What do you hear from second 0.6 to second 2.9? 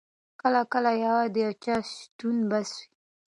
کله یوازې د چا شتون بس وي.